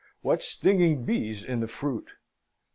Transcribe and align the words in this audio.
what 0.23 0.41
stinging 0.41 1.05
bees 1.05 1.43
in 1.43 1.59
the 1.59 1.67
fruit! 1.67 2.07